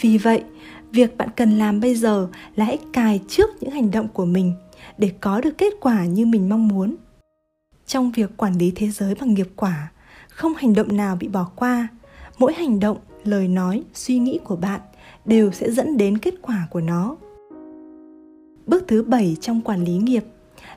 Vì 0.00 0.18
vậy, 0.18 0.42
việc 0.90 1.16
bạn 1.16 1.28
cần 1.36 1.58
làm 1.58 1.80
bây 1.80 1.94
giờ 1.94 2.28
là 2.56 2.64
hãy 2.64 2.78
cài 2.92 3.20
trước 3.28 3.50
những 3.60 3.70
hành 3.70 3.90
động 3.90 4.08
của 4.08 4.24
mình 4.24 4.52
để 4.98 5.12
có 5.20 5.40
được 5.40 5.58
kết 5.58 5.72
quả 5.80 6.04
như 6.04 6.26
mình 6.26 6.48
mong 6.48 6.68
muốn. 6.68 6.96
Trong 7.86 8.12
việc 8.12 8.36
quản 8.36 8.58
lý 8.58 8.72
thế 8.74 8.88
giới 8.88 9.14
bằng 9.14 9.34
nghiệp 9.34 9.48
quả, 9.56 9.92
không 10.28 10.54
hành 10.54 10.74
động 10.74 10.96
nào 10.96 11.16
bị 11.16 11.28
bỏ 11.28 11.50
qua. 11.56 11.88
Mỗi 12.38 12.52
hành 12.52 12.80
động, 12.80 12.98
lời 13.24 13.48
nói, 13.48 13.82
suy 13.94 14.18
nghĩ 14.18 14.38
của 14.44 14.56
bạn 14.56 14.80
đều 15.24 15.52
sẽ 15.52 15.70
dẫn 15.70 15.96
đến 15.96 16.18
kết 16.18 16.34
quả 16.42 16.66
của 16.70 16.80
nó. 16.80 17.16
Bước 18.66 18.84
thứ 18.88 19.02
bảy 19.02 19.36
trong 19.40 19.60
quản 19.60 19.84
lý 19.84 19.96
nghiệp 19.96 20.24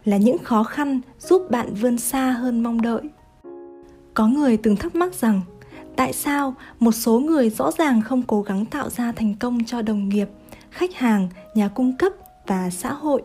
là 0.05 0.17
những 0.17 0.38
khó 0.38 0.63
khăn 0.63 1.01
giúp 1.19 1.48
bạn 1.51 1.74
vươn 1.74 1.98
xa 1.98 2.31
hơn 2.31 2.63
mong 2.63 2.81
đợi 2.81 3.01
có 4.15 4.27
người 4.27 4.57
từng 4.57 4.75
thắc 4.75 4.95
mắc 4.95 5.13
rằng, 5.13 5.41
tại 5.95 6.13
sao 6.13 6.55
một 6.79 6.91
số 6.91 7.19
người 7.19 7.50
rõ 7.50 7.72
ràng 7.72 8.01
không 8.01 8.24
cố 8.24 8.41
gắng 8.41 8.65
tạo 8.65 8.89
ra 8.89 9.12
thành 9.12 9.36
công 9.39 9.63
cho 9.65 9.81
đồng 9.81 10.10
nghiệp, 10.10 10.29
khách 10.72 10.93
hàng, 10.93 11.29
nhà 11.55 11.67
cung 11.67 11.98
cấp 11.98 12.13
và 12.48 12.69
xã 12.69 12.93
hội, 12.93 13.24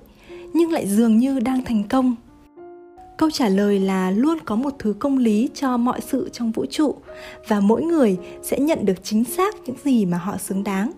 nhưng 0.52 0.72
lại 0.72 0.88
dường 0.88 1.18
như 1.18 1.40
đang 1.40 1.64
thành 1.64 1.84
công? 1.88 2.14
Câu 3.16 3.30
trả 3.30 3.48
lời 3.48 3.80
là 3.80 4.10
luôn 4.10 4.38
có 4.44 4.56
một 4.56 4.74
thứ 4.78 4.94
công 4.98 5.18
lý 5.18 5.48
cho 5.54 5.76
mọi 5.76 6.00
sự 6.00 6.28
trong 6.32 6.52
vũ 6.52 6.66
trụ 6.70 6.94
và 7.48 7.60
mỗi 7.60 7.82
người 7.82 8.18
sẽ 8.42 8.58
nhận 8.58 8.86
được 8.86 9.04
chính 9.04 9.24
xác 9.24 9.54
những 9.66 9.76
gì 9.84 10.06
mà 10.06 10.18
họ 10.18 10.36
xứng 10.36 10.64
đáng. 10.64 10.92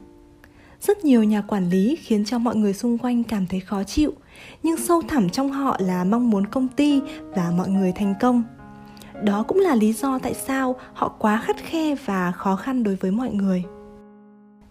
Rất 0.80 1.04
nhiều 1.04 1.22
nhà 1.22 1.40
quản 1.40 1.70
lý 1.70 1.96
khiến 1.96 2.24
cho 2.24 2.38
mọi 2.38 2.56
người 2.56 2.72
xung 2.72 2.98
quanh 2.98 3.24
cảm 3.24 3.46
thấy 3.46 3.60
khó 3.60 3.84
chịu, 3.84 4.12
nhưng 4.62 4.76
sâu 4.76 5.02
thẳm 5.08 5.30
trong 5.30 5.50
họ 5.50 5.76
là 5.80 6.04
mong 6.04 6.30
muốn 6.30 6.46
công 6.46 6.68
ty 6.68 7.00
và 7.36 7.52
mọi 7.56 7.68
người 7.68 7.92
thành 7.92 8.14
công 8.20 8.42
đó 9.24 9.42
cũng 9.48 9.58
là 9.58 9.74
lý 9.74 9.92
do 9.92 10.18
tại 10.18 10.34
sao 10.34 10.76
họ 10.94 11.08
quá 11.08 11.42
khắt 11.44 11.56
khe 11.56 11.94
và 12.04 12.32
khó 12.32 12.56
khăn 12.56 12.82
đối 12.82 12.94
với 12.94 13.10
mọi 13.10 13.30
người. 13.30 13.64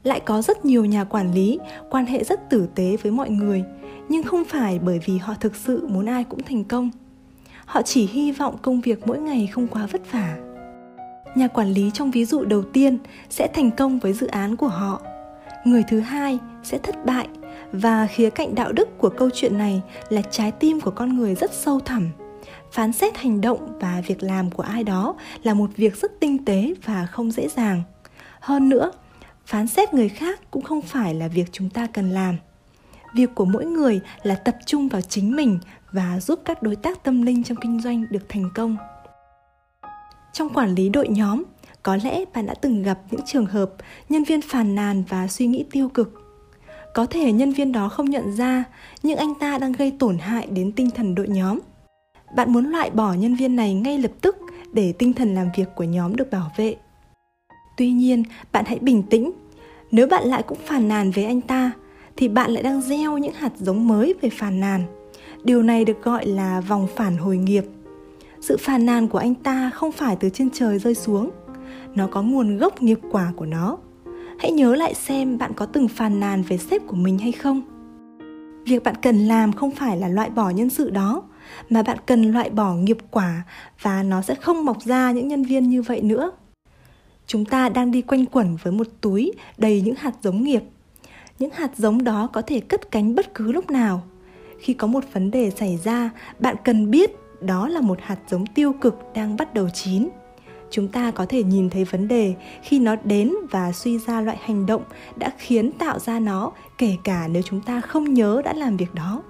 Lại 0.03 0.19
có 0.19 0.41
rất 0.41 0.65
nhiều 0.65 0.85
nhà 0.85 1.03
quản 1.03 1.33
lý 1.33 1.59
quan 1.89 2.05
hệ 2.05 2.23
rất 2.23 2.49
tử 2.49 2.67
tế 2.75 2.97
với 3.03 3.11
mọi 3.11 3.29
người, 3.29 3.63
nhưng 4.09 4.23
không 4.23 4.43
phải 4.45 4.79
bởi 4.79 4.99
vì 5.05 5.17
họ 5.17 5.33
thực 5.39 5.55
sự 5.55 5.87
muốn 5.87 6.05
ai 6.05 6.23
cũng 6.23 6.43
thành 6.43 6.63
công. 6.63 6.89
Họ 7.65 7.81
chỉ 7.81 8.07
hy 8.07 8.31
vọng 8.31 8.57
công 8.61 8.81
việc 8.81 9.07
mỗi 9.07 9.19
ngày 9.19 9.47
không 9.47 9.67
quá 9.67 9.87
vất 9.91 10.11
vả. 10.11 10.37
Nhà 11.35 11.47
quản 11.47 11.73
lý 11.73 11.91
trong 11.93 12.11
ví 12.11 12.25
dụ 12.25 12.43
đầu 12.43 12.63
tiên 12.63 12.97
sẽ 13.29 13.47
thành 13.53 13.71
công 13.71 13.99
với 13.99 14.13
dự 14.13 14.27
án 14.27 14.55
của 14.55 14.67
họ. 14.67 15.01
Người 15.65 15.83
thứ 15.89 15.99
hai 15.99 16.39
sẽ 16.63 16.77
thất 16.77 17.05
bại 17.05 17.27
và 17.71 18.07
khía 18.07 18.29
cạnh 18.29 18.55
đạo 18.55 18.71
đức 18.71 18.97
của 18.97 19.09
câu 19.09 19.29
chuyện 19.33 19.57
này 19.57 19.81
là 20.09 20.21
trái 20.21 20.51
tim 20.51 20.81
của 20.81 20.91
con 20.91 21.17
người 21.17 21.35
rất 21.35 21.53
sâu 21.53 21.79
thẳm 21.79 22.09
phán 22.71 22.93
xét 22.93 23.17
hành 23.17 23.41
động 23.41 23.79
và 23.79 24.01
việc 24.07 24.23
làm 24.23 24.51
của 24.51 24.63
ai 24.63 24.83
đó 24.83 25.15
là 25.43 25.53
một 25.53 25.69
việc 25.75 26.01
rất 26.01 26.19
tinh 26.19 26.45
tế 26.45 26.73
và 26.85 27.05
không 27.05 27.31
dễ 27.31 27.47
dàng. 27.47 27.83
Hơn 28.39 28.69
nữa, 28.69 28.91
phán 29.45 29.67
xét 29.67 29.93
người 29.93 30.09
khác 30.09 30.51
cũng 30.51 30.63
không 30.63 30.81
phải 30.81 31.13
là 31.13 31.27
việc 31.27 31.45
chúng 31.51 31.69
ta 31.69 31.87
cần 31.87 32.09
làm. 32.09 32.37
Việc 33.15 33.29
của 33.35 33.45
mỗi 33.45 33.65
người 33.65 34.01
là 34.23 34.35
tập 34.35 34.57
trung 34.65 34.87
vào 34.87 35.01
chính 35.01 35.35
mình 35.35 35.59
và 35.91 36.19
giúp 36.19 36.39
các 36.45 36.63
đối 36.63 36.75
tác 36.75 37.03
tâm 37.03 37.21
linh 37.21 37.43
trong 37.43 37.57
kinh 37.61 37.81
doanh 37.81 38.05
được 38.09 38.29
thành 38.29 38.49
công. 38.55 38.77
Trong 40.33 40.49
quản 40.49 40.75
lý 40.75 40.89
đội 40.89 41.07
nhóm, 41.07 41.43
có 41.83 41.97
lẽ 42.03 42.25
bạn 42.33 42.45
đã 42.45 42.53
từng 42.53 42.83
gặp 42.83 42.99
những 43.11 43.21
trường 43.25 43.45
hợp 43.45 43.71
nhân 44.09 44.23
viên 44.23 44.41
phàn 44.41 44.75
nàn 44.75 45.03
và 45.09 45.27
suy 45.27 45.47
nghĩ 45.47 45.65
tiêu 45.71 45.89
cực. 45.89 46.13
Có 46.93 47.05
thể 47.05 47.31
nhân 47.31 47.51
viên 47.51 47.71
đó 47.71 47.89
không 47.89 48.09
nhận 48.09 48.35
ra, 48.35 48.63
nhưng 49.03 49.17
anh 49.17 49.33
ta 49.39 49.57
đang 49.57 49.71
gây 49.71 49.91
tổn 49.99 50.17
hại 50.17 50.47
đến 50.47 50.71
tinh 50.71 50.89
thần 50.91 51.15
đội 51.15 51.27
nhóm 51.27 51.59
bạn 52.35 52.53
muốn 52.53 52.69
loại 52.69 52.89
bỏ 52.89 53.13
nhân 53.13 53.35
viên 53.35 53.55
này 53.55 53.73
ngay 53.73 53.97
lập 53.97 54.11
tức 54.21 54.37
để 54.73 54.93
tinh 54.93 55.13
thần 55.13 55.35
làm 55.35 55.47
việc 55.57 55.69
của 55.75 55.83
nhóm 55.83 56.15
được 56.15 56.31
bảo 56.31 56.51
vệ. 56.57 56.75
Tuy 57.77 57.91
nhiên, 57.91 58.23
bạn 58.51 58.65
hãy 58.67 58.79
bình 58.79 59.03
tĩnh. 59.03 59.31
Nếu 59.91 60.07
bạn 60.07 60.23
lại 60.23 60.43
cũng 60.43 60.57
phàn 60.65 60.87
nàn 60.87 61.11
với 61.11 61.25
anh 61.25 61.41
ta, 61.41 61.71
thì 62.17 62.27
bạn 62.27 62.51
lại 62.51 62.63
đang 62.63 62.81
gieo 62.81 63.17
những 63.17 63.33
hạt 63.33 63.51
giống 63.57 63.87
mới 63.87 64.13
về 64.21 64.29
phàn 64.29 64.59
nàn. 64.59 64.83
Điều 65.43 65.63
này 65.63 65.85
được 65.85 66.03
gọi 66.03 66.25
là 66.25 66.61
vòng 66.61 66.87
phản 66.95 67.17
hồi 67.17 67.37
nghiệp. 67.37 67.65
Sự 68.41 68.57
phàn 68.57 68.85
nàn 68.85 69.07
của 69.07 69.17
anh 69.17 69.35
ta 69.35 69.69
không 69.73 69.91
phải 69.91 70.15
từ 70.15 70.29
trên 70.29 70.49
trời 70.49 70.79
rơi 70.79 70.95
xuống. 70.95 71.29
Nó 71.95 72.07
có 72.07 72.21
nguồn 72.21 72.57
gốc 72.57 72.81
nghiệp 72.81 72.99
quả 73.11 73.33
của 73.35 73.45
nó. 73.45 73.77
Hãy 74.39 74.51
nhớ 74.51 74.75
lại 74.75 74.93
xem 74.93 75.37
bạn 75.37 75.51
có 75.55 75.65
từng 75.65 75.87
phàn 75.87 76.19
nàn 76.19 76.43
về 76.43 76.57
sếp 76.57 76.87
của 76.87 76.95
mình 76.95 77.17
hay 77.17 77.31
không. 77.31 77.61
Việc 78.65 78.83
bạn 78.83 78.95
cần 79.01 79.27
làm 79.27 79.53
không 79.53 79.71
phải 79.71 79.97
là 79.97 80.07
loại 80.07 80.29
bỏ 80.29 80.49
nhân 80.49 80.69
sự 80.69 80.89
đó 80.89 81.23
mà 81.69 81.83
bạn 81.83 81.97
cần 82.05 82.31
loại 82.31 82.49
bỏ 82.49 82.73
nghiệp 82.73 82.97
quả 83.11 83.43
và 83.81 84.03
nó 84.03 84.21
sẽ 84.21 84.35
không 84.35 84.65
mọc 84.65 84.81
ra 84.81 85.11
những 85.11 85.27
nhân 85.27 85.43
viên 85.43 85.69
như 85.69 85.81
vậy 85.81 86.01
nữa. 86.01 86.31
Chúng 87.27 87.45
ta 87.45 87.69
đang 87.69 87.91
đi 87.91 88.01
quanh 88.01 88.25
quẩn 88.25 88.57
với 88.63 88.73
một 88.73 88.87
túi 89.01 89.31
đầy 89.57 89.81
những 89.81 89.95
hạt 89.95 90.13
giống 90.21 90.43
nghiệp. 90.43 90.63
Những 91.39 91.51
hạt 91.53 91.71
giống 91.77 92.03
đó 92.03 92.29
có 92.33 92.41
thể 92.41 92.59
cất 92.59 92.91
cánh 92.91 93.15
bất 93.15 93.33
cứ 93.33 93.51
lúc 93.51 93.71
nào. 93.71 94.03
Khi 94.59 94.73
có 94.73 94.87
một 94.87 95.03
vấn 95.13 95.31
đề 95.31 95.49
xảy 95.49 95.79
ra, 95.83 96.09
bạn 96.39 96.55
cần 96.63 96.91
biết 96.91 97.11
đó 97.41 97.67
là 97.67 97.81
một 97.81 97.97
hạt 98.01 98.17
giống 98.29 98.45
tiêu 98.45 98.73
cực 98.81 98.95
đang 99.15 99.37
bắt 99.37 99.53
đầu 99.53 99.69
chín. 99.73 100.09
Chúng 100.69 100.87
ta 100.87 101.11
có 101.11 101.25
thể 101.29 101.43
nhìn 101.43 101.69
thấy 101.69 101.83
vấn 101.83 102.07
đề 102.07 102.33
khi 102.63 102.79
nó 102.79 102.95
đến 103.03 103.33
và 103.51 103.71
suy 103.71 103.99
ra 103.99 104.21
loại 104.21 104.37
hành 104.41 104.65
động 104.65 104.83
đã 105.15 105.31
khiến 105.37 105.71
tạo 105.71 105.99
ra 105.99 106.19
nó, 106.19 106.51
kể 106.77 106.95
cả 107.03 107.27
nếu 107.27 107.41
chúng 107.41 107.61
ta 107.61 107.81
không 107.81 108.13
nhớ 108.13 108.41
đã 108.45 108.53
làm 108.53 108.77
việc 108.77 108.93
đó 108.93 109.23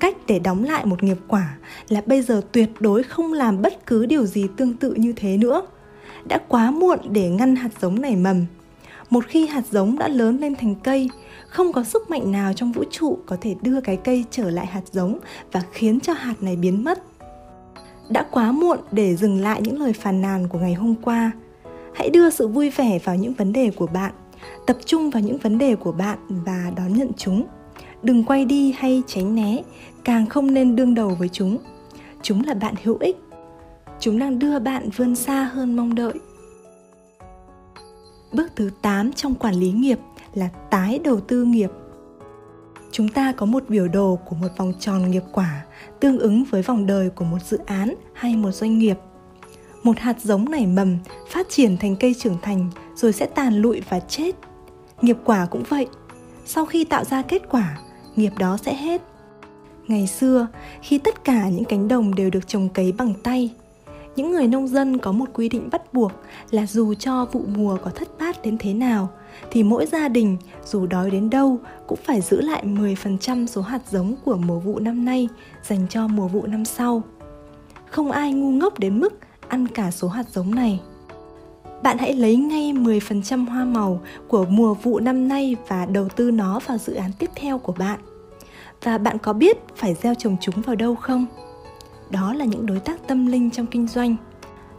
cách 0.00 0.16
để 0.26 0.38
đóng 0.38 0.64
lại 0.64 0.86
một 0.86 1.02
nghiệp 1.02 1.18
quả 1.28 1.56
là 1.88 2.02
bây 2.06 2.22
giờ 2.22 2.40
tuyệt 2.52 2.70
đối 2.80 3.02
không 3.02 3.32
làm 3.32 3.62
bất 3.62 3.86
cứ 3.86 4.06
điều 4.06 4.26
gì 4.26 4.46
tương 4.56 4.74
tự 4.74 4.94
như 4.94 5.12
thế 5.16 5.36
nữa. 5.36 5.62
Đã 6.24 6.38
quá 6.48 6.70
muộn 6.70 6.98
để 7.10 7.30
ngăn 7.30 7.56
hạt 7.56 7.70
giống 7.80 8.00
nảy 8.00 8.16
mầm. 8.16 8.46
Một 9.10 9.24
khi 9.26 9.46
hạt 9.46 9.62
giống 9.70 9.98
đã 9.98 10.08
lớn 10.08 10.38
lên 10.38 10.56
thành 10.56 10.74
cây, 10.74 11.10
không 11.48 11.72
có 11.72 11.84
sức 11.84 12.10
mạnh 12.10 12.32
nào 12.32 12.52
trong 12.52 12.72
vũ 12.72 12.84
trụ 12.90 13.18
có 13.26 13.36
thể 13.40 13.54
đưa 13.62 13.80
cái 13.80 13.96
cây 13.96 14.24
trở 14.30 14.50
lại 14.50 14.66
hạt 14.66 14.82
giống 14.92 15.18
và 15.52 15.62
khiến 15.72 16.00
cho 16.00 16.12
hạt 16.12 16.34
này 16.40 16.56
biến 16.56 16.84
mất. 16.84 17.02
Đã 18.10 18.26
quá 18.30 18.52
muộn 18.52 18.78
để 18.92 19.16
dừng 19.16 19.40
lại 19.40 19.62
những 19.62 19.80
lời 19.82 19.92
phàn 19.92 20.20
nàn 20.20 20.48
của 20.48 20.58
ngày 20.58 20.74
hôm 20.74 20.94
qua. 21.02 21.32
Hãy 21.94 22.10
đưa 22.10 22.30
sự 22.30 22.48
vui 22.48 22.70
vẻ 22.70 22.98
vào 23.04 23.16
những 23.16 23.34
vấn 23.34 23.52
đề 23.52 23.70
của 23.70 23.86
bạn, 23.86 24.12
tập 24.66 24.76
trung 24.84 25.10
vào 25.10 25.22
những 25.22 25.38
vấn 25.38 25.58
đề 25.58 25.76
của 25.76 25.92
bạn 25.92 26.18
và 26.28 26.72
đón 26.76 26.92
nhận 26.92 27.10
chúng 27.16 27.46
đừng 28.02 28.24
quay 28.24 28.44
đi 28.44 28.74
hay 28.78 29.02
tránh 29.06 29.34
né, 29.34 29.62
càng 30.04 30.26
không 30.26 30.54
nên 30.54 30.76
đương 30.76 30.94
đầu 30.94 31.16
với 31.18 31.28
chúng. 31.28 31.58
Chúng 32.22 32.44
là 32.44 32.54
bạn 32.54 32.74
hữu 32.84 32.96
ích. 33.00 33.16
Chúng 34.00 34.18
đang 34.18 34.38
đưa 34.38 34.58
bạn 34.58 34.90
vươn 34.96 35.16
xa 35.16 35.42
hơn 35.42 35.76
mong 35.76 35.94
đợi. 35.94 36.12
Bước 38.32 38.52
thứ 38.56 38.70
8 38.82 39.12
trong 39.12 39.34
quản 39.34 39.54
lý 39.54 39.72
nghiệp 39.72 39.98
là 40.34 40.48
tái 40.70 41.00
đầu 41.04 41.20
tư 41.20 41.44
nghiệp. 41.44 41.70
Chúng 42.90 43.08
ta 43.08 43.32
có 43.32 43.46
một 43.46 43.64
biểu 43.68 43.88
đồ 43.88 44.18
của 44.28 44.36
một 44.36 44.48
vòng 44.56 44.72
tròn 44.80 45.10
nghiệp 45.10 45.22
quả 45.32 45.64
tương 46.00 46.18
ứng 46.18 46.44
với 46.44 46.62
vòng 46.62 46.86
đời 46.86 47.10
của 47.10 47.24
một 47.24 47.38
dự 47.44 47.58
án 47.66 47.94
hay 48.12 48.36
một 48.36 48.50
doanh 48.50 48.78
nghiệp. 48.78 48.98
Một 49.82 49.98
hạt 49.98 50.20
giống 50.20 50.50
nảy 50.50 50.66
mầm, 50.66 50.96
phát 51.28 51.46
triển 51.48 51.76
thành 51.76 51.96
cây 51.96 52.14
trưởng 52.14 52.36
thành 52.42 52.70
rồi 52.94 53.12
sẽ 53.12 53.26
tàn 53.26 53.54
lụi 53.54 53.82
và 53.88 54.00
chết. 54.00 54.36
Nghiệp 55.02 55.16
quả 55.24 55.46
cũng 55.46 55.62
vậy. 55.68 55.86
Sau 56.44 56.66
khi 56.66 56.84
tạo 56.84 57.04
ra 57.04 57.22
kết 57.22 57.42
quả 57.50 57.78
nghiệp 58.18 58.32
đó 58.38 58.56
sẽ 58.56 58.74
hết 58.74 59.02
ngày 59.88 60.06
xưa, 60.06 60.46
khi 60.82 60.98
tất 60.98 61.24
cả 61.24 61.48
những 61.48 61.64
cánh 61.64 61.88
đồng 61.88 62.14
đều 62.14 62.30
được 62.30 62.48
trồng 62.48 62.68
cấy 62.68 62.92
bằng 62.92 63.14
tay, 63.22 63.50
những 64.16 64.32
người 64.32 64.46
nông 64.46 64.68
dân 64.68 64.98
có 64.98 65.12
một 65.12 65.26
quy 65.34 65.48
định 65.48 65.68
bắt 65.72 65.92
buộc 65.92 66.12
là 66.50 66.66
dù 66.66 66.94
cho 66.94 67.26
vụ 67.32 67.42
mùa 67.56 67.78
có 67.84 67.90
thất 67.90 68.08
bát 68.18 68.42
đến 68.42 68.58
thế 68.58 68.74
nào, 68.74 69.08
thì 69.50 69.62
mỗi 69.62 69.86
gia 69.86 70.08
đình, 70.08 70.36
dù 70.64 70.86
đói 70.86 71.10
đến 71.10 71.30
đâu, 71.30 71.58
cũng 71.86 71.98
phải 72.04 72.20
giữ 72.20 72.40
lại 72.40 72.64
10% 72.66 73.46
số 73.46 73.62
hạt 73.62 73.80
giống 73.90 74.14
của 74.24 74.36
mùa 74.36 74.58
vụ 74.58 74.78
năm 74.78 75.04
nay 75.04 75.28
dành 75.62 75.86
cho 75.90 76.08
mùa 76.08 76.28
vụ 76.28 76.46
năm 76.46 76.64
sau. 76.64 77.02
Không 77.90 78.10
ai 78.10 78.32
ngu 78.32 78.50
ngốc 78.50 78.78
đến 78.78 79.00
mức 79.00 79.18
ăn 79.48 79.66
cả 79.66 79.90
số 79.90 80.08
hạt 80.08 80.24
giống 80.32 80.54
này. 80.54 80.80
Bạn 81.82 81.98
hãy 81.98 82.12
lấy 82.12 82.36
ngay 82.36 82.72
10% 82.72 83.48
hoa 83.48 83.64
màu 83.64 84.00
của 84.28 84.46
mùa 84.48 84.74
vụ 84.74 85.00
năm 85.00 85.28
nay 85.28 85.56
và 85.68 85.86
đầu 85.86 86.08
tư 86.16 86.30
nó 86.30 86.60
vào 86.66 86.78
dự 86.78 86.94
án 86.94 87.10
tiếp 87.18 87.30
theo 87.34 87.58
của 87.58 87.72
bạn. 87.72 88.00
Và 88.82 88.98
bạn 88.98 89.18
có 89.18 89.32
biết 89.32 89.56
phải 89.76 89.94
gieo 89.94 90.14
trồng 90.14 90.36
chúng 90.40 90.62
vào 90.62 90.76
đâu 90.76 90.94
không? 90.94 91.26
Đó 92.10 92.34
là 92.34 92.44
những 92.44 92.66
đối 92.66 92.80
tác 92.80 93.08
tâm 93.08 93.26
linh 93.26 93.50
trong 93.50 93.66
kinh 93.66 93.88
doanh. 93.88 94.16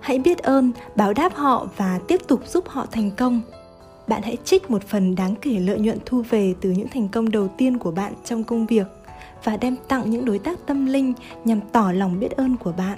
Hãy 0.02 0.20
biết 0.20 0.38
ơn, 0.38 0.72
báo 0.96 1.14
đáp 1.14 1.36
họ 1.36 1.68
và 1.78 2.00
tiếp 2.08 2.22
tục 2.28 2.48
giúp 2.48 2.68
họ 2.68 2.86
thành 2.92 3.12
công 3.12 3.42
bạn 4.10 4.22
hãy 4.22 4.38
trích 4.46 4.72
một 4.72 4.84
phần 4.84 5.16
đáng 5.16 5.36
kể 5.42 5.60
lợi 5.60 5.80
nhuận 5.80 5.98
thu 6.06 6.24
về 6.30 6.54
từ 6.62 6.72
những 6.72 6.88
thành 6.88 7.08
công 7.08 7.32
đầu 7.32 7.48
tiên 7.48 7.78
của 7.78 7.92
bạn 7.92 8.14
trong 8.26 8.44
công 8.44 8.66
việc 8.66 8.88
và 9.44 9.58
đem 9.58 9.76
tặng 9.88 10.10
những 10.10 10.26
đối 10.26 10.40
tác 10.40 10.60
tâm 10.66 10.86
linh 10.86 11.14
nhằm 11.46 11.60
tỏ 11.72 11.92
lòng 11.92 12.20
biết 12.20 12.32
ơn 12.32 12.58
của 12.58 12.72
bạn 12.72 12.98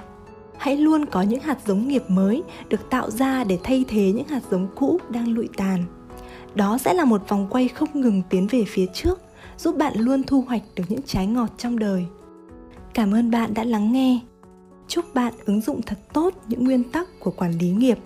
hãy 0.61 0.77
luôn 0.77 1.05
có 1.05 1.21
những 1.21 1.39
hạt 1.39 1.57
giống 1.65 1.87
nghiệp 1.87 2.03
mới 2.07 2.43
được 2.69 2.89
tạo 2.89 3.11
ra 3.11 3.43
để 3.43 3.59
thay 3.63 3.85
thế 3.87 4.11
những 4.11 4.27
hạt 4.27 4.41
giống 4.51 4.67
cũ 4.75 4.99
đang 5.09 5.33
lụi 5.33 5.49
tàn. 5.57 5.83
Đó 6.55 6.77
sẽ 6.77 6.93
là 6.93 7.05
một 7.05 7.29
vòng 7.29 7.47
quay 7.49 7.67
không 7.67 7.89
ngừng 7.93 8.21
tiến 8.29 8.47
về 8.51 8.63
phía 8.67 8.85
trước, 8.93 9.19
giúp 9.57 9.77
bạn 9.77 9.93
luôn 9.97 10.23
thu 10.23 10.41
hoạch 10.41 10.61
được 10.75 10.83
những 10.89 11.01
trái 11.05 11.27
ngọt 11.27 11.47
trong 11.57 11.79
đời. 11.79 12.05
Cảm 12.93 13.13
ơn 13.13 13.31
bạn 13.31 13.53
đã 13.53 13.63
lắng 13.63 13.91
nghe. 13.91 14.19
Chúc 14.87 15.13
bạn 15.13 15.33
ứng 15.45 15.61
dụng 15.61 15.81
thật 15.81 15.99
tốt 16.13 16.33
những 16.47 16.63
nguyên 16.63 16.83
tắc 16.83 17.07
của 17.19 17.31
quản 17.31 17.51
lý 17.51 17.69
nghiệp, 17.69 17.97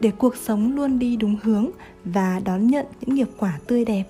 để 0.00 0.10
cuộc 0.10 0.36
sống 0.36 0.76
luôn 0.76 0.98
đi 0.98 1.16
đúng 1.16 1.36
hướng 1.42 1.70
và 2.04 2.40
đón 2.44 2.66
nhận 2.66 2.86
những 3.00 3.16
nghiệp 3.16 3.28
quả 3.38 3.58
tươi 3.66 3.84
đẹp. 3.84 4.04